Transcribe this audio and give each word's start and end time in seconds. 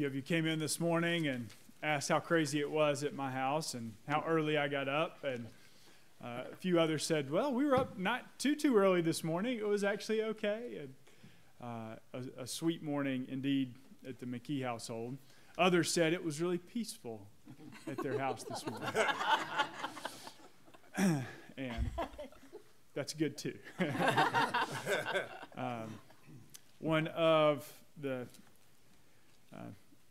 few 0.00 0.06
of 0.06 0.14
you 0.14 0.22
came 0.22 0.46
in 0.46 0.58
this 0.58 0.80
morning 0.80 1.26
and 1.26 1.48
asked 1.82 2.08
how 2.08 2.18
crazy 2.18 2.58
it 2.58 2.70
was 2.70 3.04
at 3.04 3.14
my 3.14 3.30
house 3.30 3.74
and 3.74 3.92
how 4.08 4.24
early 4.26 4.56
I 4.56 4.66
got 4.66 4.88
up. 4.88 5.22
And 5.24 5.44
uh, 6.24 6.44
a 6.50 6.56
few 6.56 6.80
others 6.80 7.04
said, 7.04 7.30
well, 7.30 7.52
we 7.52 7.66
were 7.66 7.76
up 7.76 7.98
not 7.98 8.38
too, 8.38 8.56
too 8.56 8.78
early 8.78 9.02
this 9.02 9.22
morning. 9.22 9.58
It 9.58 9.68
was 9.68 9.84
actually 9.84 10.22
okay. 10.22 10.80
And, 10.80 10.94
uh, 11.62 11.96
a, 12.14 12.44
a, 12.44 12.46
sweet 12.46 12.82
morning 12.82 13.26
indeed 13.28 13.74
at 14.08 14.18
the 14.18 14.24
McKee 14.24 14.64
household. 14.64 15.18
Others 15.58 15.92
said 15.92 16.14
it 16.14 16.24
was 16.24 16.40
really 16.40 16.56
peaceful 16.56 17.26
at 17.86 18.02
their 18.02 18.18
house 18.18 18.42
this 18.44 18.64
morning. 18.66 18.88
and 21.58 21.90
that's 22.94 23.12
good 23.12 23.36
too. 23.36 23.58
um, 25.58 25.92
one 26.78 27.06
of 27.08 27.70
the 28.00 28.26
uh, 29.54 29.58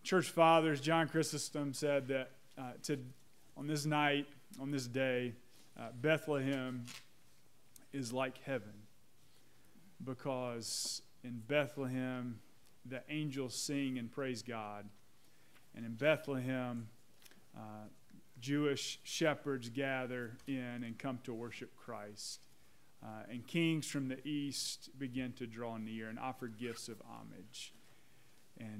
church 0.09 0.31
fathers, 0.31 0.81
John 0.81 1.07
Chrysostom, 1.07 1.71
said 1.71 2.07
that 2.07 2.31
uh, 2.57 2.71
to, 2.85 2.97
on 3.55 3.67
this 3.67 3.85
night, 3.85 4.25
on 4.59 4.71
this 4.71 4.87
day, 4.87 5.33
uh, 5.79 5.89
Bethlehem 6.01 6.83
is 7.93 8.11
like 8.11 8.39
heaven 8.43 8.73
because 10.03 11.03
in 11.23 11.43
Bethlehem 11.47 12.39
the 12.87 13.03
angels 13.07 13.53
sing 13.53 13.99
and 13.99 14.11
praise 14.11 14.41
God. 14.41 14.89
And 15.75 15.85
in 15.85 15.93
Bethlehem, 15.93 16.87
uh, 17.55 17.85
Jewish 18.39 18.99
shepherds 19.03 19.69
gather 19.69 20.37
in 20.47 20.83
and 20.83 20.97
come 20.97 21.19
to 21.25 21.35
worship 21.35 21.75
Christ. 21.75 22.39
Uh, 23.03 23.29
and 23.29 23.45
kings 23.45 23.85
from 23.85 24.07
the 24.07 24.27
east 24.27 24.89
begin 24.97 25.33
to 25.33 25.45
draw 25.45 25.77
near 25.77 26.09
and 26.09 26.17
offer 26.17 26.47
gifts 26.47 26.89
of 26.89 26.99
homage. 27.07 27.73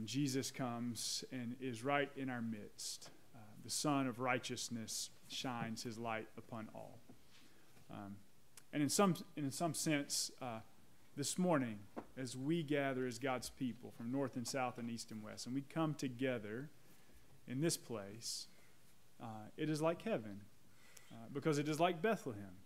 Jesus 0.09 0.49
comes 0.49 1.23
and 1.31 1.55
is 1.61 1.83
right 1.83 2.09
in 2.17 2.31
our 2.31 2.41
midst. 2.41 3.11
Uh, 3.35 3.39
the 3.63 3.69
Sun 3.69 4.07
of 4.07 4.19
righteousness 4.19 5.11
shines 5.27 5.83
his 5.83 5.99
light 5.99 6.27
upon 6.35 6.67
all. 6.73 6.97
Um, 7.91 8.15
and 8.73 8.81
in 8.81 8.89
some, 8.89 9.15
in 9.37 9.51
some 9.51 9.75
sense, 9.75 10.31
uh, 10.41 10.61
this 11.15 11.37
morning, 11.37 11.77
as 12.17 12.35
we 12.35 12.63
gather 12.63 13.05
as 13.05 13.19
God's 13.19 13.51
people 13.51 13.91
from 13.95 14.11
north 14.11 14.35
and 14.35 14.47
south 14.47 14.79
and 14.79 14.89
east 14.89 15.11
and 15.11 15.21
west, 15.21 15.45
and 15.45 15.53
we 15.53 15.61
come 15.61 15.93
together 15.93 16.71
in 17.47 17.61
this 17.61 17.77
place, 17.77 18.47
uh, 19.21 19.45
it 19.57 19.69
is 19.69 19.79
like 19.79 20.01
heaven 20.01 20.41
uh, 21.11 21.27
because 21.31 21.59
it 21.59 21.69
is 21.69 21.79
like 21.79 22.01
Bethlehem. 22.01 22.57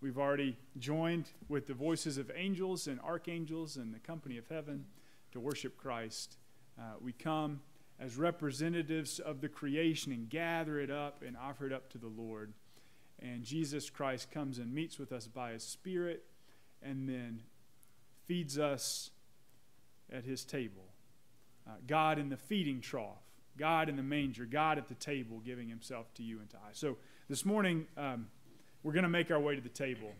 We've 0.00 0.18
already 0.18 0.56
joined 0.78 1.30
with 1.48 1.66
the 1.66 1.74
voices 1.74 2.16
of 2.16 2.30
angels 2.36 2.86
and 2.86 3.00
archangels 3.00 3.76
and 3.76 3.92
the 3.92 3.98
company 3.98 4.38
of 4.38 4.44
heaven 4.48 4.84
to 5.32 5.40
worship 5.40 5.76
Christ. 5.76 6.36
Uh, 6.78 6.94
we 7.00 7.12
come 7.12 7.60
as 8.00 8.16
representatives 8.16 9.18
of 9.18 9.40
the 9.40 9.48
creation 9.48 10.12
and 10.12 10.28
gather 10.28 10.80
it 10.80 10.90
up 10.90 11.22
and 11.26 11.36
offer 11.36 11.66
it 11.66 11.72
up 11.72 11.90
to 11.90 11.98
the 11.98 12.08
Lord. 12.08 12.52
And 13.20 13.44
Jesus 13.44 13.90
Christ 13.90 14.30
comes 14.30 14.58
and 14.58 14.74
meets 14.74 14.98
with 14.98 15.12
us 15.12 15.28
by 15.28 15.52
his 15.52 15.62
Spirit 15.62 16.24
and 16.82 17.08
then 17.08 17.42
feeds 18.26 18.58
us 18.58 19.10
at 20.12 20.24
his 20.24 20.44
table. 20.44 20.88
Uh, 21.66 21.72
God 21.86 22.18
in 22.18 22.28
the 22.28 22.36
feeding 22.36 22.80
trough, 22.80 23.22
God 23.56 23.88
in 23.88 23.96
the 23.96 24.02
manger, 24.02 24.46
God 24.46 24.78
at 24.78 24.88
the 24.88 24.94
table 24.94 25.40
giving 25.44 25.68
himself 25.68 26.12
to 26.14 26.24
you 26.24 26.40
and 26.40 26.50
to 26.50 26.56
I. 26.56 26.70
So 26.72 26.96
this 27.28 27.44
morning, 27.44 27.86
um, 27.96 28.26
we're 28.82 28.92
going 28.92 29.04
to 29.04 29.08
make 29.08 29.30
our 29.30 29.38
way 29.38 29.54
to 29.54 29.60
the 29.60 29.68
table. 29.68 30.12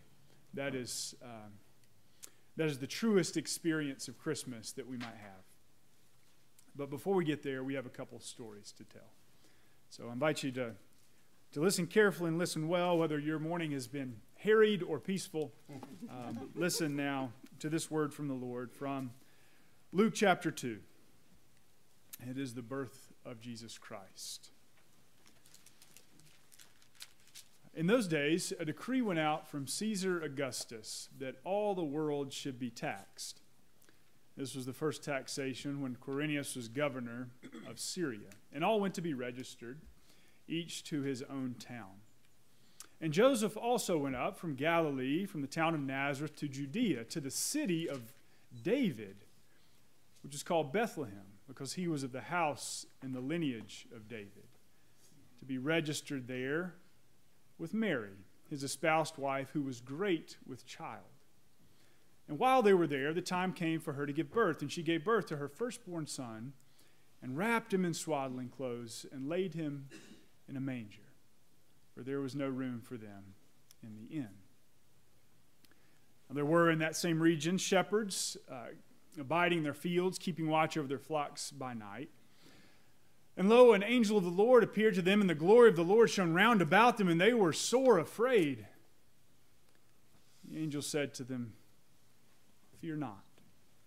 That 0.53 0.73
is, 0.73 1.15
um, 1.21 1.51
that 2.55 2.67
is 2.67 2.77
the 2.77 2.87
truest 2.87 3.35
experience 3.35 4.07
of 4.07 4.17
Christmas 4.17 4.71
that 4.73 4.87
we 4.87 4.95
might 4.97 5.17
have. 5.21 5.43
But 6.75 6.89
before 6.89 7.15
we 7.15 7.25
get 7.25 7.43
there, 7.43 7.63
we 7.63 7.75
have 7.75 7.85
a 7.85 7.89
couple 7.89 8.19
stories 8.19 8.73
to 8.77 8.83
tell. 8.83 9.13
So 9.89 10.09
I 10.09 10.13
invite 10.13 10.43
you 10.43 10.51
to, 10.53 10.71
to 11.51 11.59
listen 11.61 11.85
carefully 11.85 12.29
and 12.29 12.39
listen 12.39 12.67
well, 12.67 12.97
whether 12.97 13.19
your 13.19 13.37
morning 13.37 13.71
has 13.71 13.87
been 13.87 14.15
harried 14.37 14.83
or 14.83 14.99
peaceful. 14.99 15.53
Um, 16.09 16.51
listen 16.53 16.95
now 16.95 17.31
to 17.59 17.69
this 17.69 17.89
word 17.89 18.13
from 18.13 18.27
the 18.27 18.33
Lord 18.33 18.71
from 18.71 19.11
Luke 19.93 20.13
chapter 20.13 20.51
2. 20.51 20.77
It 22.29 22.37
is 22.37 22.53
the 22.53 22.61
birth 22.61 23.13
of 23.25 23.39
Jesus 23.39 23.77
Christ. 23.77 24.51
In 27.73 27.87
those 27.87 28.07
days, 28.07 28.53
a 28.59 28.65
decree 28.65 29.01
went 29.01 29.19
out 29.19 29.49
from 29.49 29.65
Caesar 29.65 30.21
Augustus 30.21 31.09
that 31.17 31.37
all 31.43 31.73
the 31.73 31.83
world 31.83 32.31
should 32.31 32.59
be 32.59 32.69
taxed. 32.69 33.42
This 34.35 34.55
was 34.55 34.65
the 34.65 34.73
first 34.73 35.03
taxation 35.03 35.81
when 35.81 35.95
Quirinius 35.95 36.55
was 36.55 36.67
governor 36.67 37.29
of 37.69 37.79
Syria. 37.79 38.29
And 38.51 38.63
all 38.63 38.79
went 38.79 38.95
to 38.95 39.01
be 39.01 39.13
registered, 39.13 39.79
each 40.47 40.83
to 40.85 41.01
his 41.01 41.21
own 41.23 41.55
town. 41.59 42.01
And 42.99 43.13
Joseph 43.13 43.57
also 43.57 43.97
went 43.97 44.15
up 44.15 44.37
from 44.37 44.55
Galilee, 44.55 45.25
from 45.25 45.41
the 45.41 45.47
town 45.47 45.75
of 45.75 45.81
Nazareth 45.81 46.35
to 46.37 46.47
Judea, 46.47 47.03
to 47.05 47.19
the 47.19 47.29
city 47.29 47.87
of 47.89 48.01
David, 48.63 49.25
which 50.23 50.33
is 50.33 50.41
called 50.41 50.71
Bethlehem, 50.71 51.37
because 51.47 51.73
he 51.73 51.87
was 51.87 52.03
of 52.03 52.11
the 52.11 52.21
house 52.21 52.85
and 53.01 53.13
the 53.13 53.19
lineage 53.19 53.87
of 53.93 54.07
David, 54.07 54.47
to 55.39 55.45
be 55.45 55.57
registered 55.57 56.27
there 56.27 56.75
with 57.59 57.73
Mary, 57.73 58.15
his 58.49 58.63
espoused 58.63 59.17
wife, 59.17 59.49
who 59.53 59.61
was 59.61 59.81
great 59.81 60.37
with 60.47 60.65
child. 60.65 61.03
And 62.27 62.39
while 62.39 62.61
they 62.61 62.73
were 62.73 62.87
there, 62.87 63.13
the 63.13 63.21
time 63.21 63.53
came 63.53 63.79
for 63.79 63.93
her 63.93 64.05
to 64.05 64.13
give 64.13 64.31
birth, 64.31 64.61
and 64.61 64.71
she 64.71 64.81
gave 64.81 65.03
birth 65.03 65.27
to 65.27 65.37
her 65.37 65.47
firstborn 65.47 66.07
son, 66.07 66.53
and 67.21 67.37
wrapped 67.37 67.73
him 67.73 67.85
in 67.85 67.93
swaddling 67.93 68.49
clothes, 68.49 69.05
and 69.11 69.27
laid 69.27 69.53
him 69.53 69.87
in 70.47 70.57
a 70.57 70.61
manger, 70.61 71.13
for 71.93 72.03
there 72.03 72.21
was 72.21 72.35
no 72.35 72.47
room 72.47 72.81
for 72.81 72.97
them 72.97 73.35
in 73.81 73.95
the 73.95 74.15
inn. 74.15 74.29
there 76.31 76.45
were 76.45 76.71
in 76.71 76.79
that 76.79 76.95
same 76.95 77.21
region 77.21 77.59
shepherds 77.59 78.37
uh, 78.51 78.69
abiding 79.19 79.59
in 79.59 79.63
their 79.63 79.73
fields, 79.73 80.17
keeping 80.17 80.47
watch 80.47 80.77
over 80.77 80.87
their 80.87 80.97
flocks 80.97 81.51
by 81.51 81.73
night. 81.73 82.09
And 83.35 83.49
lo, 83.49 83.73
an 83.73 83.83
angel 83.83 84.17
of 84.17 84.23
the 84.23 84.29
Lord 84.29 84.63
appeared 84.63 84.95
to 84.95 85.01
them, 85.01 85.21
and 85.21 85.29
the 85.29 85.35
glory 85.35 85.69
of 85.69 85.75
the 85.75 85.83
Lord 85.83 86.09
shone 86.09 86.33
round 86.33 86.61
about 86.61 86.97
them, 86.97 87.07
and 87.07 87.19
they 87.19 87.33
were 87.33 87.53
sore 87.53 87.99
afraid. 87.99 88.67
The 90.43 90.57
angel 90.57 90.81
said 90.81 91.13
to 91.15 91.23
them, 91.23 91.53
Fear 92.83 92.97
not, 92.97 93.23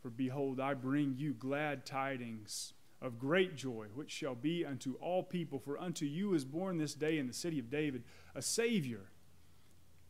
for 0.01 0.09
behold, 0.09 0.59
I 0.59 0.73
bring 0.73 1.17
you 1.19 1.35
glad 1.35 1.85
tidings 1.85 2.73
of 3.03 3.19
great 3.19 3.55
joy, 3.55 3.89
which 3.95 4.11
shall 4.11 4.35
be 4.35 4.65
unto 4.65 4.95
all 4.95 5.23
people. 5.23 5.59
For 5.59 5.79
unto 5.79 6.07
you 6.07 6.33
is 6.33 6.47
born 6.47 6.79
this 6.79 6.95
day 6.95 7.19
in 7.19 7.27
the 7.27 7.35
city 7.35 7.59
of 7.59 7.69
David 7.69 8.05
a 8.35 8.41
Savior, 8.41 9.11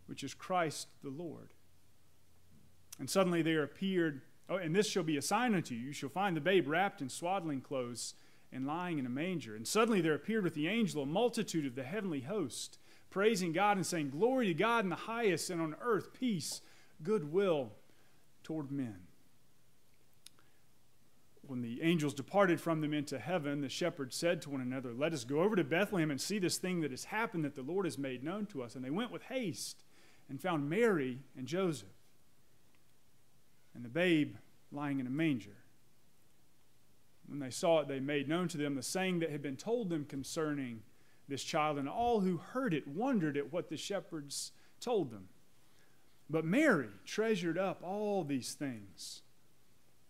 which 0.06 0.22
is 0.22 0.34
Christ 0.34 0.86
the 1.02 1.10
Lord. 1.10 1.52
And 3.00 3.10
suddenly 3.10 3.42
there 3.42 3.64
appeared, 3.64 4.20
oh, 4.48 4.54
and 4.54 4.72
this 4.72 4.88
shall 4.88 5.02
be 5.02 5.16
a 5.16 5.22
sign 5.22 5.56
unto 5.56 5.74
you. 5.74 5.86
You 5.86 5.92
shall 5.92 6.08
find 6.08 6.36
the 6.36 6.40
babe 6.40 6.68
wrapped 6.68 7.02
in 7.02 7.08
swaddling 7.08 7.62
clothes 7.62 8.14
and 8.52 8.68
lying 8.68 9.00
in 9.00 9.06
a 9.06 9.10
manger. 9.10 9.56
And 9.56 9.66
suddenly 9.66 10.00
there 10.00 10.14
appeared 10.14 10.44
with 10.44 10.54
the 10.54 10.68
angel 10.68 11.02
a 11.02 11.06
multitude 11.06 11.66
of 11.66 11.74
the 11.74 11.82
heavenly 11.82 12.20
host, 12.20 12.78
praising 13.10 13.50
God 13.50 13.78
and 13.78 13.84
saying, 13.84 14.10
Glory 14.10 14.46
to 14.46 14.54
God 14.54 14.84
in 14.84 14.90
the 14.90 14.94
highest, 14.94 15.50
and 15.50 15.60
on 15.60 15.74
earth 15.82 16.12
peace, 16.12 16.60
goodwill 17.02 17.72
toward 18.46 18.70
men. 18.70 18.98
When 21.42 21.62
the 21.62 21.82
angels 21.82 22.14
departed 22.14 22.60
from 22.60 22.80
them 22.80 22.94
into 22.94 23.18
heaven, 23.18 23.60
the 23.60 23.68
shepherds 23.68 24.14
said 24.14 24.40
to 24.42 24.50
one 24.50 24.60
another, 24.60 24.94
Let 24.94 25.12
us 25.12 25.24
go 25.24 25.40
over 25.40 25.56
to 25.56 25.64
Bethlehem 25.64 26.12
and 26.12 26.20
see 26.20 26.38
this 26.38 26.56
thing 26.56 26.80
that 26.82 26.92
has 26.92 27.04
happened 27.04 27.44
that 27.44 27.56
the 27.56 27.62
Lord 27.62 27.86
has 27.86 27.98
made 27.98 28.22
known 28.22 28.46
to 28.46 28.62
us. 28.62 28.76
And 28.76 28.84
they 28.84 28.90
went 28.90 29.10
with 29.10 29.22
haste 29.24 29.82
and 30.28 30.40
found 30.40 30.70
Mary 30.70 31.18
and 31.36 31.48
Joseph 31.48 31.88
and 33.74 33.84
the 33.84 33.88
babe 33.88 34.36
lying 34.70 35.00
in 35.00 35.08
a 35.08 35.10
manger. 35.10 35.56
When 37.26 37.40
they 37.40 37.50
saw 37.50 37.80
it, 37.80 37.88
they 37.88 37.98
made 37.98 38.28
known 38.28 38.46
to 38.48 38.58
them 38.58 38.76
the 38.76 38.82
saying 38.82 39.18
that 39.20 39.32
had 39.32 39.42
been 39.42 39.56
told 39.56 39.90
them 39.90 40.04
concerning 40.04 40.82
this 41.28 41.42
child, 41.42 41.78
and 41.78 41.88
all 41.88 42.20
who 42.20 42.36
heard 42.36 42.72
it 42.72 42.86
wondered 42.86 43.36
at 43.36 43.52
what 43.52 43.70
the 43.70 43.76
shepherds 43.76 44.52
told 44.78 45.10
them. 45.10 45.30
But 46.28 46.44
Mary 46.44 46.88
treasured 47.04 47.56
up 47.56 47.82
all 47.82 48.24
these 48.24 48.54
things 48.54 49.22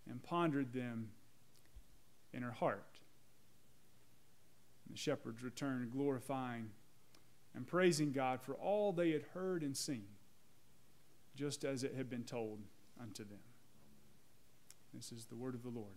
and 0.08 0.22
pondered 0.22 0.72
them 0.72 1.10
in 2.32 2.42
her 2.42 2.52
heart. 2.52 2.98
And 4.86 4.94
the 4.94 4.98
shepherds 4.98 5.42
returned, 5.42 5.90
glorifying 5.92 6.70
and 7.54 7.66
praising 7.66 8.12
God 8.12 8.40
for 8.40 8.54
all 8.54 8.92
they 8.92 9.10
had 9.10 9.22
heard 9.34 9.62
and 9.62 9.76
seen, 9.76 10.06
just 11.34 11.64
as 11.64 11.84
it 11.84 11.94
had 11.94 12.08
been 12.08 12.24
told 12.24 12.60
unto 13.00 13.24
them. 13.24 13.40
This 14.94 15.12
is 15.12 15.26
the 15.26 15.34
word 15.36 15.54
of 15.54 15.62
the 15.62 15.68
Lord. 15.68 15.92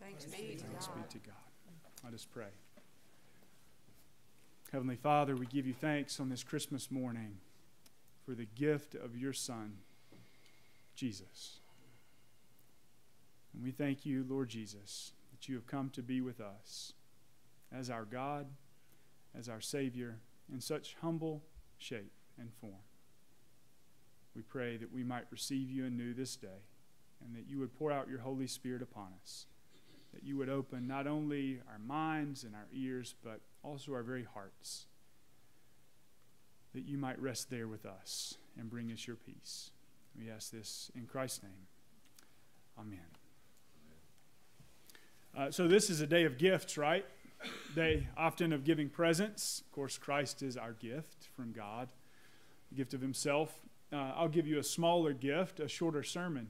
Thanks 0.00 0.24
be 0.24 0.56
to 0.56 0.64
Thanks 0.64 0.88
be 0.88 1.02
to 1.08 1.18
God. 1.18 1.34
Let 2.04 2.12
us 2.12 2.26
pray. 2.30 2.48
Heavenly 4.72 4.96
Father, 4.96 5.36
we 5.36 5.46
give 5.46 5.66
you 5.66 5.74
thanks 5.74 6.18
on 6.18 6.28
this 6.28 6.42
Christmas 6.42 6.90
morning 6.90 7.36
for 8.24 8.34
the 8.34 8.46
gift 8.46 8.94
of 8.94 9.16
your 9.16 9.32
Son, 9.32 9.78
Jesus. 10.94 11.60
And 13.54 13.62
we 13.62 13.70
thank 13.70 14.06
you, 14.06 14.24
Lord 14.28 14.48
Jesus, 14.48 15.12
that 15.30 15.48
you 15.48 15.54
have 15.56 15.66
come 15.66 15.90
to 15.90 16.02
be 16.02 16.20
with 16.20 16.40
us. 16.40 16.92
as 17.74 17.90
our 17.90 18.04
God, 18.04 18.46
as 19.34 19.48
our 19.48 19.60
Savior, 19.60 20.18
in 20.52 20.60
such 20.60 20.96
humble 21.00 21.42
shape 21.78 22.12
and 22.38 22.52
form. 22.60 22.84
We 24.34 24.42
pray 24.42 24.76
that 24.76 24.92
we 24.92 25.04
might 25.04 25.24
receive 25.30 25.70
you 25.70 25.86
anew 25.86 26.14
this 26.14 26.36
day 26.36 26.66
and 27.24 27.34
that 27.36 27.48
you 27.48 27.58
would 27.58 27.76
pour 27.78 27.92
out 27.92 28.08
your 28.08 28.20
Holy 28.20 28.46
Spirit 28.46 28.82
upon 28.82 29.08
us, 29.22 29.46
that 30.12 30.24
you 30.24 30.36
would 30.36 30.48
open 30.48 30.86
not 30.86 31.06
only 31.06 31.60
our 31.70 31.78
minds 31.78 32.44
and 32.44 32.54
our 32.54 32.68
ears, 32.72 33.14
but 33.22 33.40
also 33.62 33.92
our 33.92 34.02
very 34.02 34.24
hearts, 34.24 34.86
that 36.74 36.84
you 36.84 36.98
might 36.98 37.20
rest 37.20 37.50
there 37.50 37.68
with 37.68 37.84
us 37.84 38.36
and 38.58 38.70
bring 38.70 38.90
us 38.90 39.06
your 39.06 39.16
peace. 39.16 39.70
We 40.18 40.30
ask 40.30 40.50
this 40.50 40.90
in 40.94 41.06
Christ's 41.06 41.42
name. 41.42 41.66
Amen. 42.78 42.98
Uh, 45.36 45.50
so, 45.50 45.66
this 45.66 45.88
is 45.88 46.00
a 46.00 46.06
day 46.06 46.24
of 46.24 46.36
gifts, 46.36 46.76
right? 46.76 47.06
Day 47.74 48.06
often 48.16 48.52
of 48.52 48.64
giving 48.64 48.88
presents. 48.88 49.62
Of 49.64 49.72
course, 49.72 49.96
Christ 49.96 50.42
is 50.42 50.56
our 50.56 50.72
gift 50.72 51.28
from 51.34 51.52
God, 51.52 51.88
the 52.70 52.76
gift 52.76 52.92
of 52.92 53.00
Himself. 53.00 53.58
Uh, 53.92 54.12
I'll 54.16 54.28
give 54.28 54.46
you 54.46 54.58
a 54.58 54.62
smaller 54.62 55.12
gift, 55.12 55.60
a 55.60 55.68
shorter 55.68 56.02
sermon. 56.02 56.48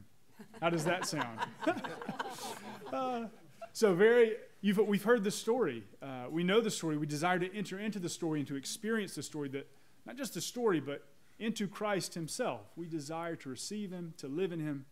How 0.60 0.70
does 0.70 0.84
that 0.84 1.06
sound? 1.06 1.38
uh, 2.92 3.26
so, 3.72 3.94
very, 3.94 4.34
we've 4.62 5.02
heard 5.04 5.22
the 5.22 5.30
story. 5.30 5.84
Uh, 6.02 6.24
we 6.28 6.42
know 6.42 6.60
the 6.60 6.70
story. 6.70 6.96
We 6.98 7.06
desire 7.06 7.38
to 7.38 7.54
enter 7.54 7.78
into 7.78 7.98
the 7.98 8.08
story 8.08 8.40
and 8.40 8.48
to 8.48 8.56
experience 8.56 9.14
the 9.14 9.22
story 9.22 9.48
that, 9.50 9.68
not 10.06 10.16
just 10.16 10.34
the 10.34 10.40
story, 10.40 10.80
but 10.80 11.04
into 11.38 11.66
Christ 11.66 12.14
Himself. 12.14 12.60
We 12.76 12.86
desire 12.86 13.36
to 13.36 13.48
receive 13.48 13.90
Him, 13.90 14.14
to 14.18 14.28
live 14.28 14.52
in 14.52 14.60
Him, 14.60 14.86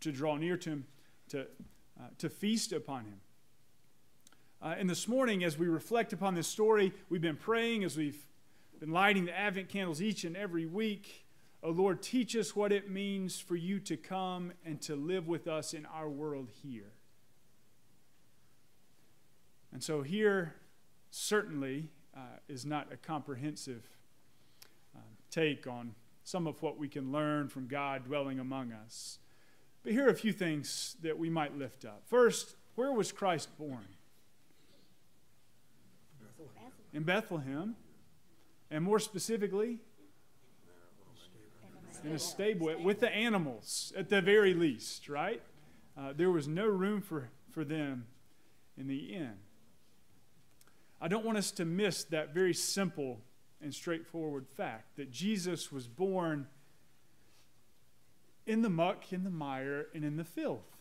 to 0.00 0.12
draw 0.12 0.36
near 0.36 0.56
to 0.58 0.70
Him, 0.70 0.86
to, 1.28 1.40
uh, 1.40 2.08
to 2.18 2.28
feast 2.28 2.72
upon 2.72 3.04
Him. 3.04 3.20
Uh, 4.62 4.74
and 4.78 4.88
this 4.88 5.06
morning, 5.06 5.44
as 5.44 5.58
we 5.58 5.68
reflect 5.68 6.12
upon 6.12 6.34
this 6.34 6.48
story, 6.48 6.92
we've 7.08 7.20
been 7.20 7.36
praying 7.36 7.84
as 7.84 7.96
we've 7.96 8.26
been 8.80 8.90
lighting 8.90 9.24
the 9.26 9.36
Advent 9.36 9.68
candles 9.68 10.02
each 10.02 10.24
and 10.24 10.36
every 10.36 10.66
week. 10.66 11.26
Oh 11.62 11.70
Lord, 11.70 12.02
teach 12.02 12.36
us 12.36 12.54
what 12.54 12.72
it 12.72 12.90
means 12.90 13.38
for 13.38 13.56
you 13.56 13.80
to 13.80 13.96
come 13.96 14.52
and 14.64 14.80
to 14.82 14.96
live 14.96 15.26
with 15.26 15.46
us 15.46 15.74
in 15.74 15.86
our 15.86 16.08
world 16.08 16.48
here. 16.62 16.92
And 19.72 19.82
so, 19.82 20.02
here 20.02 20.54
certainly 21.10 21.88
uh, 22.16 22.38
is 22.48 22.64
not 22.64 22.92
a 22.92 22.96
comprehensive 22.96 23.82
take 25.30 25.66
on 25.66 25.94
some 26.24 26.46
of 26.46 26.60
what 26.62 26.78
we 26.78 26.88
can 26.88 27.12
learn 27.12 27.48
from 27.48 27.66
God 27.66 28.04
dwelling 28.04 28.40
among 28.40 28.72
us. 28.72 29.18
But 29.82 29.92
here 29.92 30.06
are 30.06 30.10
a 30.10 30.14
few 30.14 30.32
things 30.32 30.96
that 31.02 31.18
we 31.18 31.30
might 31.30 31.56
lift 31.56 31.84
up. 31.84 32.02
First, 32.06 32.56
where 32.74 32.92
was 32.92 33.12
Christ 33.12 33.56
born? 33.58 33.86
in 36.96 37.02
Bethlehem, 37.02 37.76
and 38.70 38.82
more 38.82 38.98
specifically, 38.98 39.78
in 42.02 42.12
a 42.12 42.18
stable 42.18 42.74
with 42.82 43.00
the 43.00 43.10
animals 43.10 43.92
at 43.96 44.08
the 44.08 44.22
very 44.22 44.54
least, 44.54 45.08
right? 45.08 45.42
Uh, 45.98 46.14
there 46.16 46.30
was 46.30 46.48
no 46.48 46.66
room 46.66 47.02
for, 47.02 47.28
for 47.50 47.64
them 47.64 48.06
in 48.78 48.86
the 48.86 49.14
inn. 49.14 49.34
I 51.00 51.08
don't 51.08 51.24
want 51.24 51.36
us 51.36 51.50
to 51.52 51.66
miss 51.66 52.04
that 52.04 52.32
very 52.32 52.54
simple 52.54 53.20
and 53.62 53.74
straightforward 53.74 54.46
fact 54.48 54.96
that 54.96 55.10
Jesus 55.10 55.72
was 55.72 55.86
born 55.88 56.46
in 58.46 58.62
the 58.62 58.70
muck, 58.70 59.12
in 59.12 59.24
the 59.24 59.30
mire, 59.30 59.86
and 59.94 60.04
in 60.04 60.16
the 60.16 60.24
filth. 60.24 60.76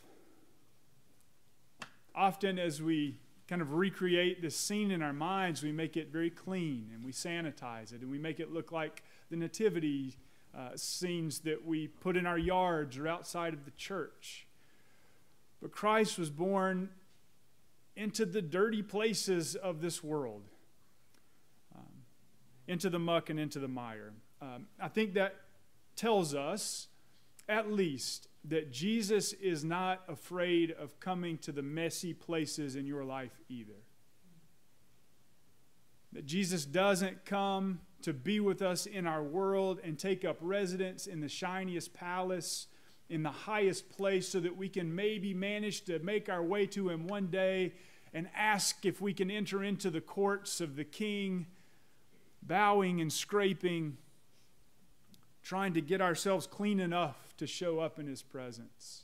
Often, 2.14 2.60
as 2.60 2.82
we 2.82 3.18
kind 3.48 3.62
of 3.62 3.74
recreate 3.74 4.42
this 4.42 4.56
scene 4.56 4.92
in 4.92 5.02
our 5.02 5.14
minds, 5.14 5.62
we 5.62 5.72
make 5.72 5.98
it 5.98 6.12
very 6.12 6.30
clean 6.30 6.90
and 6.94 7.04
we 7.04 7.12
sanitize 7.12 7.94
it 7.94 8.02
and 8.02 8.10
we 8.10 8.18
make 8.18 8.40
it 8.40 8.52
look 8.52 8.72
like 8.72 9.04
the 9.30 9.36
nativity 9.36 10.18
uh, 10.58 10.70
scenes 10.76 11.40
that 11.40 11.66
we 11.66 11.88
put 11.88 12.16
in 12.16 12.26
our 12.26 12.38
yards 12.38 12.98
or 12.98 13.08
outside 13.08 13.54
of 13.54 13.66
the 13.66 13.72
church. 13.72 14.48
But 15.62 15.72
Christ 15.72 16.18
was 16.18 16.30
born 16.30 16.90
into 17.96 18.26
the 18.26 18.42
dirty 18.42 18.82
places 18.82 19.56
of 19.56 19.82
this 19.82 20.04
world, 20.04 20.44
into 22.68 22.90
the 22.90 23.00
muck 23.00 23.30
and 23.30 23.40
into 23.40 23.60
the 23.60 23.68
mire. 23.68 24.14
Um, 24.42 24.68
I 24.80 24.88
think 24.88 25.14
that 25.14 25.36
tells 25.96 26.34
us, 26.34 26.88
at 27.48 27.72
least, 27.72 28.28
that 28.44 28.72
Jesus 28.72 29.34
is 29.34 29.64
not 29.64 30.04
afraid 30.08 30.72
of 30.72 31.00
coming 31.00 31.38
to 31.40 31.52
the 31.52 31.62
messy 31.62 32.14
places 32.14 32.76
in 32.76 32.86
your 32.86 33.04
life 33.04 33.40
either. 33.50 33.74
That 36.14 36.26
Jesus 36.26 36.66
doesn't 36.66 37.26
come 37.26 37.80
to 38.04 38.14
be 38.14 38.40
with 38.40 38.62
us 38.62 38.86
in 38.86 39.08
our 39.08 39.24
world 39.24 39.80
and 39.84 39.98
take 39.98 40.24
up 40.24 40.38
residence 40.40 41.08
in 41.08 41.22
the 41.22 41.28
shiniest 41.28 41.94
palace, 41.94 42.68
in 43.10 43.24
the 43.24 43.32
highest 43.32 43.90
place, 43.90 44.30
so 44.30 44.40
that 44.40 44.56
we 44.56 44.70
can 44.70 44.94
maybe 44.96 45.34
manage 45.34 45.86
to 45.86 46.00
make 46.00 46.30
our 46.30 46.44
way 46.44 46.68
to 46.68 46.90
Him 46.90 47.08
one 47.08 47.28
day 47.28 47.74
and 48.14 48.30
ask 48.36 48.86
if 48.86 49.02
we 49.02 49.14
can 49.14 49.30
enter 49.30 49.64
into 49.64 49.90
the 49.90 50.02
courts 50.02 50.62
of 50.62 50.76
the 50.76 50.86
King, 50.86 51.48
bowing 52.46 53.02
and 53.02 53.12
scraping, 53.12 53.98
trying 55.44 55.74
to 55.74 55.82
get 55.82 56.02
ourselves 56.02 56.48
clean 56.48 56.80
enough 56.80 57.36
to 57.38 57.48
show 57.48 57.80
up 57.80 58.00
in 58.00 58.08
his 58.08 58.22
presence. 58.22 59.04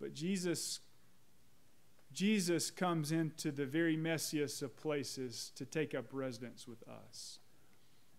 But 0.00 0.14
Jesus 0.14 0.80
Jesus 2.12 2.70
comes 2.70 3.10
into 3.10 3.50
the 3.50 3.64
very 3.64 3.96
messiest 3.96 4.62
of 4.62 4.76
places 4.76 5.50
to 5.56 5.64
take 5.64 5.94
up 5.94 6.06
residence 6.12 6.68
with 6.68 6.86
us. 6.86 7.38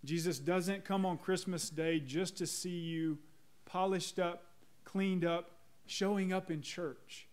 Jesus 0.04 0.40
doesn't 0.40 0.84
come 0.84 1.06
on 1.06 1.18
Christmas 1.18 1.70
Day 1.70 2.00
just 2.00 2.36
to 2.38 2.48
see 2.48 2.70
you 2.70 3.20
polished 3.66 4.18
up, 4.20 4.46
cleaned 4.84 5.24
up, 5.24 5.52
showing 5.86 6.34
up 6.34 6.50
in 6.50 6.62
church. 6.62 7.28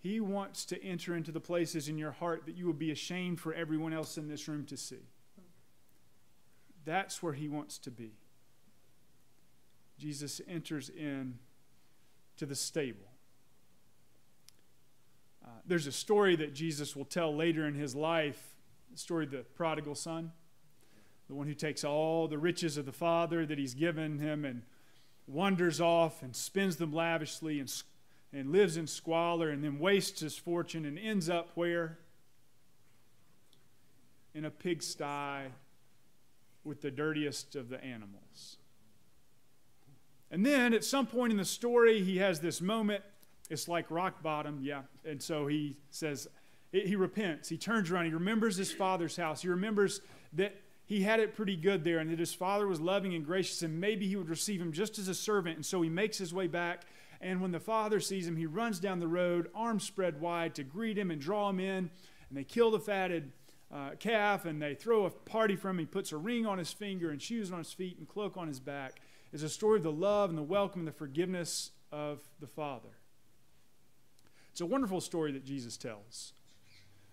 He 0.00 0.20
wants 0.20 0.64
to 0.66 0.82
enter 0.84 1.16
into 1.16 1.32
the 1.32 1.40
places 1.40 1.88
in 1.88 1.96
your 1.96 2.10
heart 2.10 2.44
that 2.46 2.56
you 2.56 2.66
will 2.66 2.72
be 2.74 2.90
ashamed 2.90 3.40
for 3.40 3.54
everyone 3.54 3.94
else 3.94 4.18
in 4.18 4.28
this 4.28 4.48
room 4.48 4.66
to 4.66 4.76
see. 4.76 5.06
That's 6.84 7.22
where 7.22 7.32
he 7.32 7.48
wants 7.48 7.78
to 7.78 7.90
be. 7.90 8.12
Jesus 9.98 10.40
enters 10.48 10.88
in 10.88 11.38
to 12.36 12.46
the 12.46 12.54
stable. 12.54 13.06
Uh, 15.44 15.50
there's 15.66 15.86
a 15.86 15.92
story 15.92 16.36
that 16.36 16.54
Jesus 16.54 16.96
will 16.96 17.04
tell 17.04 17.34
later 17.34 17.66
in 17.66 17.74
his 17.74 17.94
life, 17.94 18.40
the 18.90 18.98
story 18.98 19.24
of 19.24 19.30
the 19.30 19.44
prodigal 19.54 19.94
son, 19.94 20.32
the 21.28 21.34
one 21.34 21.46
who 21.46 21.54
takes 21.54 21.84
all 21.84 22.28
the 22.28 22.38
riches 22.38 22.76
of 22.76 22.86
the 22.86 22.92
father 22.92 23.46
that 23.46 23.58
he's 23.58 23.74
given 23.74 24.18
him 24.18 24.44
and 24.44 24.62
wanders 25.26 25.80
off 25.80 26.22
and 26.22 26.34
spends 26.34 26.76
them 26.76 26.92
lavishly 26.92 27.60
and, 27.60 27.82
and 28.32 28.50
lives 28.52 28.76
in 28.76 28.86
squalor 28.86 29.50
and 29.50 29.64
then 29.64 29.78
wastes 29.78 30.20
his 30.20 30.36
fortune 30.36 30.84
and 30.84 30.98
ends 30.98 31.30
up 31.30 31.50
where? 31.54 31.98
In 34.34 34.44
a 34.44 34.50
pigsty 34.50 35.50
with 36.64 36.80
the 36.80 36.90
dirtiest 36.90 37.56
of 37.56 37.68
the 37.68 37.82
animals. 37.82 38.56
And 40.30 40.44
then 40.44 40.74
at 40.74 40.84
some 40.84 41.06
point 41.06 41.30
in 41.30 41.36
the 41.36 41.44
story, 41.44 42.02
he 42.02 42.18
has 42.18 42.40
this 42.40 42.60
moment. 42.60 43.04
It's 43.50 43.68
like 43.68 43.90
rock 43.90 44.22
bottom, 44.22 44.58
yeah. 44.62 44.82
And 45.04 45.22
so 45.22 45.46
he 45.46 45.76
says, 45.90 46.26
he 46.72 46.96
repents. 46.96 47.48
He 47.48 47.56
turns 47.56 47.90
around. 47.90 48.06
He 48.06 48.12
remembers 48.12 48.56
his 48.56 48.72
father's 48.72 49.16
house. 49.16 49.42
He 49.42 49.48
remembers 49.48 50.00
that 50.32 50.56
he 50.86 51.02
had 51.02 51.20
it 51.20 51.36
pretty 51.36 51.56
good 51.56 51.84
there 51.84 51.98
and 51.98 52.10
that 52.10 52.18
his 52.18 52.34
father 52.34 52.66
was 52.66 52.80
loving 52.80 53.14
and 53.14 53.24
gracious 53.24 53.62
and 53.62 53.80
maybe 53.80 54.08
he 54.08 54.16
would 54.16 54.28
receive 54.28 54.60
him 54.60 54.72
just 54.72 54.98
as 54.98 55.08
a 55.08 55.14
servant. 55.14 55.56
And 55.56 55.64
so 55.64 55.82
he 55.82 55.88
makes 55.88 56.18
his 56.18 56.34
way 56.34 56.46
back. 56.46 56.82
And 57.20 57.40
when 57.40 57.52
the 57.52 57.60
father 57.60 58.00
sees 58.00 58.26
him, 58.26 58.36
he 58.36 58.46
runs 58.46 58.80
down 58.80 58.98
the 58.98 59.06
road, 59.06 59.48
arms 59.54 59.84
spread 59.84 60.20
wide, 60.20 60.54
to 60.56 60.64
greet 60.64 60.98
him 60.98 61.10
and 61.10 61.20
draw 61.20 61.48
him 61.48 61.60
in. 61.60 61.90
And 62.28 62.38
they 62.38 62.44
kill 62.44 62.70
the 62.70 62.80
fatted 62.80 63.30
uh, 63.74 63.90
calf 63.98 64.44
and 64.44 64.62
they 64.62 64.74
throw 64.74 65.04
a 65.04 65.10
party 65.10 65.56
for 65.56 65.68
him. 65.68 65.78
He 65.78 65.86
puts 65.86 66.12
a 66.12 66.16
ring 66.16 66.46
on 66.46 66.58
his 66.58 66.72
finger 66.72 67.10
and 67.10 67.20
shoes 67.20 67.50
on 67.50 67.58
his 67.58 67.72
feet 67.72 67.98
and 67.98 68.08
cloak 68.08 68.36
on 68.36 68.46
his 68.46 68.60
back 68.60 69.00
It's 69.32 69.42
a 69.42 69.48
story 69.48 69.78
of 69.78 69.82
the 69.82 69.92
love 69.92 70.30
and 70.30 70.38
the 70.38 70.42
welcome 70.42 70.82
and 70.82 70.88
the 70.88 70.92
forgiveness 70.92 71.72
of 71.90 72.20
the 72.40 72.46
Father. 72.46 72.90
It's 74.52 74.60
a 74.60 74.66
wonderful 74.66 75.00
story 75.00 75.32
that 75.32 75.44
Jesus 75.44 75.76
tells. 75.76 76.32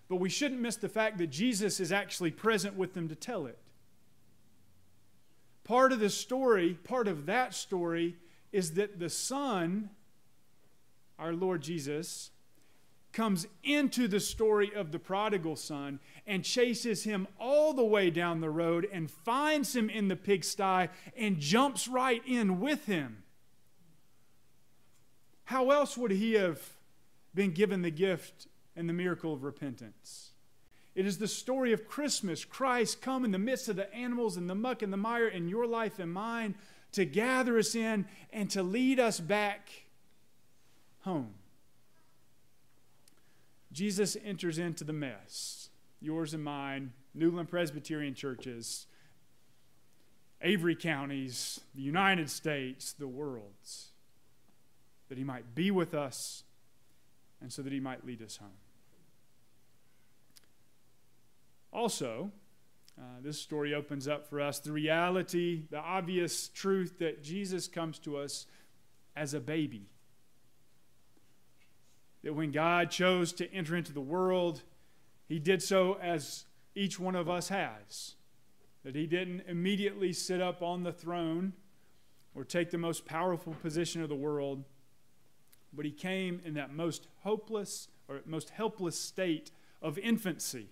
But 0.08 0.16
we 0.16 0.28
shouldn't 0.28 0.60
miss 0.60 0.76
the 0.76 0.88
fact 0.88 1.18
that 1.18 1.28
Jesus 1.28 1.80
is 1.80 1.90
actually 1.90 2.30
present 2.30 2.76
with 2.76 2.94
them 2.94 3.08
to 3.08 3.16
tell 3.16 3.46
it. 3.46 3.58
Part 5.64 5.92
of 5.92 5.98
the 5.98 6.10
story, 6.10 6.74
part 6.74 7.08
of 7.08 7.26
that 7.26 7.54
story, 7.54 8.16
is 8.52 8.74
that 8.74 9.00
the 9.00 9.08
Son, 9.08 9.90
our 11.18 11.32
Lord 11.32 11.62
Jesus, 11.62 12.30
comes 13.12 13.46
into 13.62 14.08
the 14.08 14.20
story 14.20 14.72
of 14.74 14.90
the 14.90 14.98
prodigal 14.98 15.56
son 15.56 16.00
and 16.26 16.44
chases 16.44 17.04
him 17.04 17.28
all 17.38 17.74
the 17.74 17.84
way 17.84 18.10
down 18.10 18.40
the 18.40 18.50
road 18.50 18.88
and 18.90 19.10
finds 19.10 19.76
him 19.76 19.90
in 19.90 20.08
the 20.08 20.16
pigsty 20.16 20.88
and 21.16 21.38
jumps 21.38 21.88
right 21.88 22.22
in 22.26 22.58
with 22.60 22.86
him. 22.86 23.22
How 25.44 25.70
else 25.70 25.96
would 25.96 26.10
he 26.10 26.34
have 26.34 26.60
been 27.34 27.50
given 27.50 27.82
the 27.82 27.90
gift 27.90 28.46
and 28.74 28.88
the 28.88 28.94
miracle 28.94 29.34
of 29.34 29.42
repentance? 29.42 30.30
It 30.94 31.06
is 31.06 31.18
the 31.18 31.28
story 31.28 31.72
of 31.72 31.88
Christmas. 31.88 32.44
Christ 32.44 33.00
come 33.00 33.24
in 33.24 33.32
the 33.32 33.38
midst 33.38 33.68
of 33.68 33.76
the 33.76 33.92
animals 33.94 34.36
and 34.36 34.48
the 34.48 34.54
muck 34.54 34.82
and 34.82 34.92
the 34.92 34.98
mire 34.98 35.28
in 35.28 35.48
your 35.48 35.66
life 35.66 35.98
and 35.98 36.12
mine 36.12 36.54
to 36.92 37.04
gather 37.04 37.58
us 37.58 37.74
in 37.74 38.06
and 38.32 38.50
to 38.50 38.62
lead 38.62 39.00
us 39.00 39.18
back 39.18 39.70
home. 41.00 41.34
Jesus 43.72 44.16
enters 44.24 44.58
into 44.58 44.84
the 44.84 44.92
mess, 44.92 45.70
yours 46.00 46.34
and 46.34 46.44
mine, 46.44 46.92
Newland 47.14 47.48
Presbyterian 47.48 48.14
churches, 48.14 48.86
Avery 50.42 50.76
counties, 50.76 51.60
the 51.74 51.82
United 51.82 52.28
States, 52.28 52.92
the 52.92 53.08
world's, 53.08 53.88
that 55.08 55.16
he 55.16 55.24
might 55.24 55.54
be 55.54 55.70
with 55.70 55.94
us 55.94 56.44
and 57.40 57.52
so 57.52 57.62
that 57.62 57.72
he 57.72 57.80
might 57.80 58.06
lead 58.06 58.22
us 58.22 58.36
home. 58.36 58.50
Also, 61.72 62.30
uh, 62.98 63.02
this 63.22 63.40
story 63.40 63.74
opens 63.74 64.06
up 64.06 64.28
for 64.28 64.40
us 64.40 64.58
the 64.58 64.72
reality, 64.72 65.62
the 65.70 65.78
obvious 65.78 66.48
truth 66.48 66.98
that 66.98 67.22
Jesus 67.22 67.66
comes 67.66 67.98
to 68.00 68.18
us 68.18 68.46
as 69.16 69.32
a 69.32 69.40
baby. 69.40 69.86
That 72.22 72.34
when 72.34 72.52
God 72.52 72.90
chose 72.90 73.32
to 73.34 73.52
enter 73.52 73.76
into 73.76 73.92
the 73.92 74.00
world, 74.00 74.62
he 75.28 75.38
did 75.38 75.62
so 75.62 75.94
as 76.00 76.44
each 76.74 76.98
one 76.98 77.16
of 77.16 77.28
us 77.28 77.48
has. 77.48 78.14
That 78.84 78.94
he 78.94 79.06
didn't 79.06 79.44
immediately 79.48 80.12
sit 80.12 80.40
up 80.40 80.62
on 80.62 80.82
the 80.82 80.92
throne 80.92 81.52
or 82.34 82.44
take 82.44 82.70
the 82.70 82.78
most 82.78 83.04
powerful 83.04 83.54
position 83.54 84.02
of 84.02 84.08
the 84.08 84.14
world, 84.14 84.64
but 85.72 85.84
he 85.84 85.90
came 85.90 86.40
in 86.44 86.54
that 86.54 86.72
most 86.72 87.06
hopeless 87.22 87.88
or 88.08 88.20
most 88.26 88.50
helpless 88.50 88.98
state 88.98 89.50
of 89.80 89.98
infancy. 89.98 90.68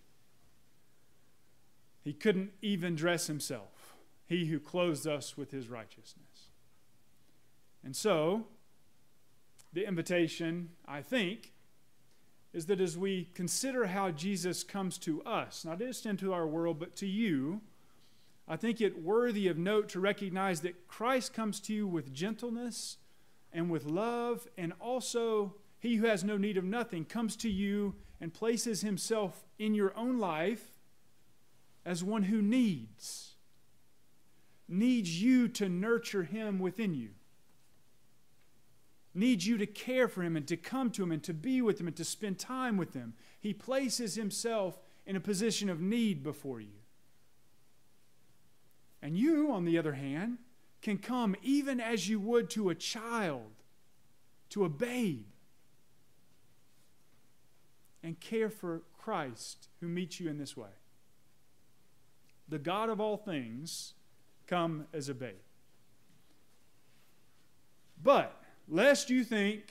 He 2.02 2.12
couldn't 2.12 2.52
even 2.62 2.94
dress 2.94 3.26
himself, 3.26 3.94
he 4.26 4.46
who 4.46 4.58
clothes 4.58 5.06
us 5.06 5.36
with 5.36 5.50
his 5.50 5.68
righteousness. 5.68 6.48
And 7.84 7.94
so, 7.94 8.46
the 9.72 9.86
invitation, 9.86 10.70
I 10.86 11.02
think, 11.02 11.52
is 12.52 12.66
that 12.66 12.80
as 12.80 12.98
we 12.98 13.28
consider 13.34 13.86
how 13.86 14.10
Jesus 14.10 14.64
comes 14.64 14.98
to 14.98 15.22
us, 15.22 15.64
not 15.64 15.78
just 15.78 16.06
into 16.06 16.32
our 16.32 16.46
world, 16.46 16.80
but 16.80 16.96
to 16.96 17.06
you, 17.06 17.60
I 18.48 18.56
think 18.56 18.80
it 18.80 19.00
worthy 19.00 19.46
of 19.46 19.56
note 19.56 19.88
to 19.90 20.00
recognize 20.00 20.62
that 20.62 20.88
Christ 20.88 21.32
comes 21.32 21.60
to 21.60 21.72
you 21.72 21.86
with 21.86 22.12
gentleness 22.12 22.96
and 23.52 23.70
with 23.70 23.84
love, 23.84 24.48
and 24.58 24.72
also 24.80 25.54
he 25.78 25.96
who 25.96 26.06
has 26.06 26.24
no 26.24 26.36
need 26.36 26.56
of 26.56 26.64
nothing 26.64 27.04
comes 27.04 27.36
to 27.36 27.48
you 27.48 27.94
and 28.20 28.34
places 28.34 28.80
himself 28.80 29.46
in 29.58 29.74
your 29.74 29.96
own 29.96 30.18
life 30.18 30.80
as 31.86 32.02
one 32.02 32.24
who 32.24 32.42
needs, 32.42 33.34
needs 34.68 35.22
you 35.22 35.46
to 35.48 35.68
nurture 35.68 36.24
him 36.24 36.58
within 36.58 36.94
you 36.94 37.10
needs 39.14 39.46
you 39.46 39.58
to 39.58 39.66
care 39.66 40.08
for 40.08 40.22
him 40.22 40.36
and 40.36 40.46
to 40.46 40.56
come 40.56 40.90
to 40.90 41.02
him 41.02 41.12
and 41.12 41.22
to 41.24 41.34
be 41.34 41.60
with 41.60 41.80
him 41.80 41.88
and 41.88 41.96
to 41.96 42.04
spend 42.04 42.38
time 42.38 42.76
with 42.76 42.94
him. 42.94 43.14
He 43.38 43.52
places 43.52 44.14
himself 44.14 44.78
in 45.06 45.16
a 45.16 45.20
position 45.20 45.68
of 45.68 45.80
need 45.80 46.22
before 46.22 46.60
you. 46.60 46.78
And 49.02 49.16
you, 49.16 49.50
on 49.50 49.64
the 49.64 49.78
other 49.78 49.94
hand, 49.94 50.38
can 50.82 50.98
come 50.98 51.34
even 51.42 51.80
as 51.80 52.08
you 52.08 52.20
would 52.20 52.50
to 52.50 52.70
a 52.70 52.74
child, 52.74 53.50
to 54.50 54.64
a 54.64 54.68
babe, 54.68 55.26
and 58.02 58.18
care 58.20 58.48
for 58.48 58.82
Christ 58.96 59.68
who 59.80 59.88
meets 59.88 60.20
you 60.20 60.28
in 60.30 60.38
this 60.38 60.56
way. 60.56 60.70
The 62.48 62.58
God 62.58 62.88
of 62.88 63.00
all 63.00 63.16
things 63.16 63.94
come 64.46 64.86
as 64.92 65.08
a 65.08 65.14
babe. 65.14 65.34
But 68.02 68.39
lest 68.70 69.10
you 69.10 69.24
think 69.24 69.64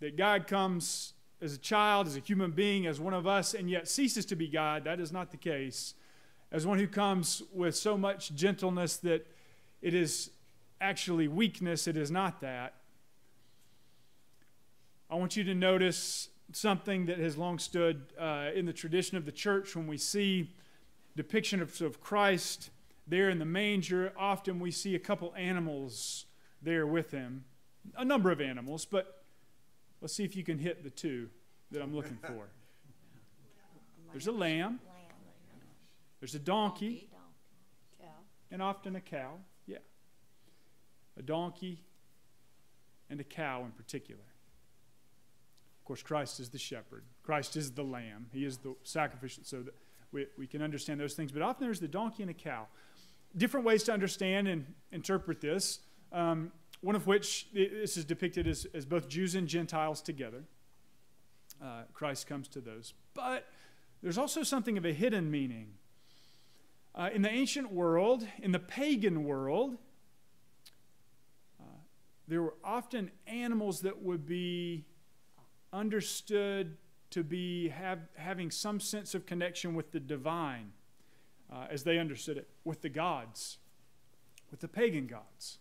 that 0.00 0.16
God 0.16 0.46
comes 0.48 1.14
as 1.40 1.54
a 1.54 1.58
child, 1.58 2.08
as 2.08 2.16
a 2.16 2.20
human 2.20 2.50
being, 2.50 2.86
as 2.86 3.00
one 3.00 3.14
of 3.14 3.26
us, 3.26 3.54
and 3.54 3.70
yet 3.70 3.88
ceases 3.88 4.26
to 4.26 4.36
be 4.36 4.48
God. 4.48 4.84
That 4.84 4.98
is 4.98 5.12
not 5.12 5.30
the 5.30 5.36
case. 5.36 5.94
As 6.50 6.66
one 6.66 6.78
who 6.78 6.88
comes 6.88 7.42
with 7.52 7.76
so 7.76 7.96
much 7.96 8.34
gentleness 8.34 8.96
that 8.98 9.26
it 9.80 9.94
is 9.94 10.30
actually 10.80 11.28
weakness, 11.28 11.86
it 11.86 11.96
is 11.96 12.10
not 12.10 12.40
that. 12.40 12.74
I 15.08 15.14
want 15.14 15.36
you 15.36 15.44
to 15.44 15.54
notice 15.54 16.28
something 16.52 17.06
that 17.06 17.18
has 17.18 17.38
long 17.38 17.58
stood 17.58 18.02
uh, 18.18 18.48
in 18.54 18.66
the 18.66 18.72
tradition 18.72 19.16
of 19.16 19.24
the 19.24 19.32
church 19.32 19.76
when 19.76 19.86
we 19.86 19.96
see 19.96 20.50
depiction 21.16 21.62
of, 21.62 21.80
of 21.80 22.00
Christ 22.00 22.70
there 23.06 23.30
in 23.30 23.38
the 23.38 23.44
manger. 23.44 24.12
Often 24.18 24.58
we 24.58 24.72
see 24.72 24.96
a 24.96 24.98
couple 24.98 25.32
animals 25.36 26.26
there 26.62 26.86
with 26.86 27.12
him 27.12 27.44
a 27.96 28.04
number 28.04 28.30
of 28.30 28.40
animals, 28.40 28.84
but 28.84 29.24
let's 30.00 30.14
see 30.14 30.24
if 30.24 30.36
you 30.36 30.44
can 30.44 30.58
hit 30.58 30.82
the 30.82 30.90
two 30.90 31.28
that 31.70 31.82
I'm 31.82 31.94
looking 31.94 32.18
for. 32.26 32.48
There's 34.12 34.26
a 34.26 34.32
lamb, 34.32 34.80
there's 36.20 36.34
a 36.34 36.40
donkey, 36.40 37.08
and 38.50 38.60
often 38.60 38.96
a 38.96 39.00
cow. 39.00 39.34
Yeah. 39.66 39.78
A 41.18 41.22
donkey 41.22 41.84
and 43.08 43.20
a 43.20 43.24
cow 43.24 43.64
in 43.64 43.70
particular. 43.72 44.22
Of 45.80 45.84
course, 45.84 46.02
Christ 46.02 46.40
is 46.40 46.48
the 46.48 46.58
shepherd, 46.58 47.04
Christ 47.22 47.56
is 47.56 47.72
the 47.72 47.82
lamb, 47.82 48.26
He 48.32 48.44
is 48.44 48.58
the 48.58 48.74
sacrificial, 48.82 49.44
so 49.44 49.62
that 49.62 49.74
we, 50.12 50.26
we 50.36 50.46
can 50.46 50.62
understand 50.62 51.00
those 51.00 51.14
things. 51.14 51.32
But 51.32 51.42
often 51.42 51.66
there's 51.66 51.80
the 51.80 51.88
donkey 51.88 52.22
and 52.22 52.30
a 52.30 52.34
cow. 52.34 52.66
Different 53.36 53.64
ways 53.64 53.84
to 53.84 53.92
understand 53.92 54.48
and 54.48 54.66
interpret 54.90 55.40
this. 55.40 55.80
Um, 56.12 56.50
one 56.80 56.96
of 56.96 57.06
which 57.06 57.48
this 57.52 57.96
is 57.96 58.04
depicted 58.04 58.46
as, 58.46 58.66
as 58.72 58.86
both 58.86 59.08
Jews 59.08 59.34
and 59.34 59.46
Gentiles 59.46 60.00
together. 60.00 60.44
Uh, 61.62 61.82
Christ 61.92 62.26
comes 62.26 62.48
to 62.48 62.60
those. 62.60 62.94
But 63.14 63.46
there's 64.02 64.16
also 64.16 64.42
something 64.42 64.78
of 64.78 64.86
a 64.86 64.92
hidden 64.92 65.30
meaning. 65.30 65.74
Uh, 66.94 67.10
in 67.14 67.22
the 67.22 67.30
ancient 67.30 67.72
world, 67.72 68.26
in 68.42 68.52
the 68.52 68.58
pagan 68.58 69.24
world, 69.24 69.76
uh, 71.60 71.64
there 72.26 72.42
were 72.42 72.54
often 72.64 73.10
animals 73.26 73.80
that 73.80 74.02
would 74.02 74.26
be 74.26 74.84
understood 75.72 76.76
to 77.10 77.22
be 77.22 77.68
have, 77.68 78.00
having 78.16 78.50
some 78.50 78.80
sense 78.80 79.14
of 79.14 79.26
connection 79.26 79.74
with 79.74 79.92
the 79.92 80.00
divine, 80.00 80.72
uh, 81.52 81.66
as 81.70 81.84
they 81.84 81.98
understood 81.98 82.36
it, 82.36 82.48
with 82.64 82.80
the 82.82 82.88
gods, 82.88 83.58
with 84.50 84.60
the 84.60 84.68
pagan 84.68 85.06
gods. 85.06 85.58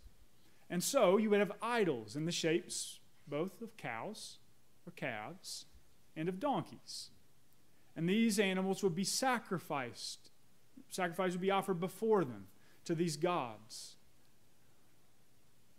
And 0.70 0.84
so 0.84 1.18
you 1.18 1.30
would 1.30 1.40
have 1.40 1.52
idols 1.62 2.16
in 2.16 2.26
the 2.26 2.32
shapes 2.32 3.00
both 3.28 3.62
of 3.62 3.76
cows 3.78 4.38
or 4.86 4.92
calves 4.92 5.66
and 6.16 6.30
of 6.30 6.40
donkeys. 6.40 7.10
And 7.96 8.08
these 8.08 8.40
animals 8.40 8.84
would 8.84 8.96
be 8.96 9.04
sacrificed. 9.04 10.32
Sacrifice 10.90 11.32
would 11.32 11.42
be 11.42 11.52
offered 11.52 11.80
before 11.80 12.24
them 12.24 12.48
to 12.86 12.96
these 12.96 13.18
gods. 13.18 13.96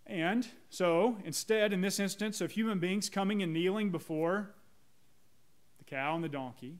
And 0.07 0.49
so, 0.71 1.19
instead, 1.25 1.73
in 1.73 1.83
this 1.83 2.01
instance 2.01 2.41
of 2.41 2.53
human 2.53 2.81
beings 2.81 3.09
coming 3.09 3.43
and 3.43 3.53
kneeling 3.53 3.91
before 3.91 4.51
the 5.79 5.85
cow 5.85 6.15
and 6.15 6.25
the 6.25 6.29
donkey, 6.29 6.79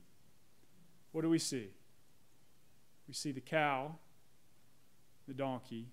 what 1.13 1.23
do 1.23 1.31
we 1.31 1.39
see? 1.39 1.69
We 3.07 3.15
see 3.15 3.31
the 3.31 3.41
cow, 3.41 3.97
the 5.29 5.35
donkey, 5.35 5.89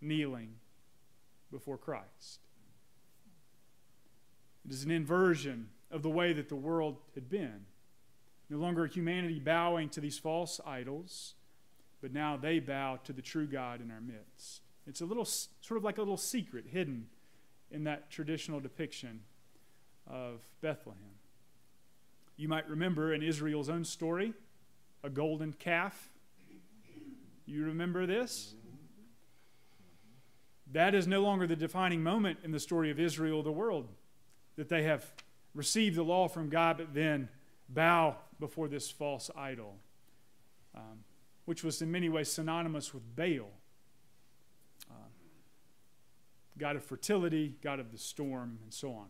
kneeling 0.00 0.54
before 1.50 1.78
Christ. 1.78 2.40
It 4.64 4.72
is 4.72 4.84
an 4.84 4.90
inversion 4.90 5.68
of 5.90 6.02
the 6.02 6.10
way 6.10 6.32
that 6.32 6.48
the 6.48 6.56
world 6.56 6.96
had 7.14 7.28
been. 7.28 7.66
No 8.48 8.58
longer 8.58 8.86
humanity 8.86 9.38
bowing 9.38 9.88
to 9.90 10.00
these 10.00 10.18
false 10.18 10.60
idols, 10.66 11.34
but 12.00 12.12
now 12.12 12.36
they 12.36 12.58
bow 12.58 12.98
to 13.04 13.12
the 13.12 13.22
true 13.22 13.46
God 13.46 13.80
in 13.80 13.90
our 13.90 14.00
midst. 14.00 14.62
It's 14.86 15.00
a 15.00 15.06
little, 15.06 15.24
sort 15.24 15.78
of 15.78 15.84
like 15.84 15.98
a 15.98 16.00
little 16.00 16.16
secret 16.16 16.66
hidden 16.70 17.06
in 17.70 17.84
that 17.84 18.10
traditional 18.10 18.60
depiction 18.60 19.20
of 20.06 20.40
Bethlehem. 20.60 21.00
You 22.36 22.48
might 22.48 22.68
remember 22.68 23.12
in 23.14 23.22
Israel's 23.22 23.68
own 23.68 23.84
story, 23.84 24.34
a 25.02 25.10
golden 25.10 25.52
calf. 25.52 26.10
You 27.46 27.64
remember 27.64 28.06
this? 28.06 28.54
That 30.76 30.94
is 30.94 31.06
no 31.06 31.22
longer 31.22 31.46
the 31.46 31.56
defining 31.56 32.02
moment 32.02 32.40
in 32.44 32.50
the 32.50 32.60
story 32.60 32.90
of 32.90 33.00
Israel, 33.00 33.42
the 33.42 33.50
world, 33.50 33.88
that 34.56 34.68
they 34.68 34.82
have 34.82 35.10
received 35.54 35.96
the 35.96 36.02
law 36.02 36.28
from 36.28 36.50
God, 36.50 36.76
but 36.76 36.92
then 36.92 37.30
bow 37.70 38.16
before 38.38 38.68
this 38.68 38.90
false 38.90 39.30
idol, 39.34 39.76
um, 40.74 40.98
which 41.46 41.64
was 41.64 41.80
in 41.80 41.90
many 41.90 42.10
ways 42.10 42.30
synonymous 42.30 42.92
with 42.92 43.16
Baal, 43.16 43.48
uh, 44.90 45.08
God 46.58 46.76
of 46.76 46.84
fertility, 46.84 47.54
God 47.62 47.80
of 47.80 47.90
the 47.90 47.96
storm, 47.96 48.58
and 48.62 48.70
so 48.70 48.92
on. 48.92 49.06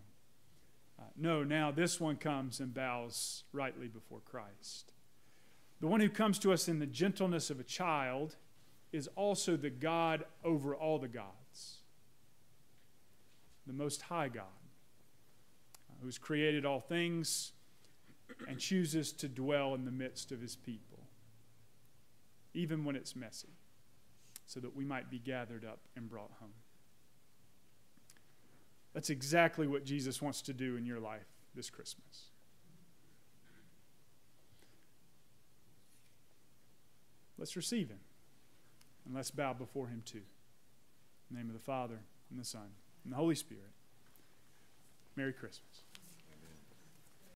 Uh, 1.00 1.02
no, 1.16 1.42
now 1.42 1.72
this 1.72 1.98
one 1.98 2.14
comes 2.14 2.60
and 2.60 2.72
bows 2.72 3.42
rightly 3.52 3.88
before 3.88 4.20
Christ. 4.24 4.92
The 5.80 5.88
one 5.88 5.98
who 5.98 6.10
comes 6.10 6.38
to 6.38 6.52
us 6.52 6.68
in 6.68 6.78
the 6.78 6.86
gentleness 6.86 7.50
of 7.50 7.58
a 7.58 7.64
child 7.64 8.36
is 8.92 9.08
also 9.16 9.56
the 9.56 9.68
God 9.68 10.26
over 10.44 10.76
all 10.76 11.00
the 11.00 11.08
gods, 11.08 11.45
the 13.66 13.72
Most 13.72 14.02
High 14.02 14.28
God, 14.28 14.44
uh, 15.90 15.94
who's 16.02 16.18
created 16.18 16.64
all 16.64 16.80
things 16.80 17.52
and 18.48 18.58
chooses 18.58 19.12
to 19.12 19.28
dwell 19.28 19.74
in 19.74 19.84
the 19.84 19.90
midst 19.90 20.32
of 20.32 20.40
his 20.40 20.56
people, 20.56 20.98
even 22.54 22.84
when 22.84 22.96
it's 22.96 23.14
messy, 23.16 23.56
so 24.46 24.60
that 24.60 24.74
we 24.74 24.84
might 24.84 25.10
be 25.10 25.18
gathered 25.18 25.64
up 25.64 25.80
and 25.96 26.08
brought 26.08 26.30
home. 26.40 26.54
That's 28.94 29.10
exactly 29.10 29.66
what 29.66 29.84
Jesus 29.84 30.22
wants 30.22 30.42
to 30.42 30.52
do 30.52 30.76
in 30.76 30.86
your 30.86 31.00
life 31.00 31.26
this 31.54 31.70
Christmas. 31.70 32.30
Let's 37.38 37.56
receive 37.56 37.88
him 37.90 38.00
and 39.04 39.14
let's 39.14 39.30
bow 39.30 39.52
before 39.52 39.88
him 39.88 40.02
too. 40.04 40.22
In 41.28 41.36
the 41.36 41.38
name 41.38 41.48
of 41.48 41.54
the 41.54 41.60
Father, 41.60 42.00
and 42.30 42.40
the 42.40 42.44
Son, 42.44 42.68
and 43.06 43.12
the 43.12 43.16
Holy 43.16 43.36
Spirit. 43.36 43.70
Merry 45.14 45.32
Christmas. 45.32 45.85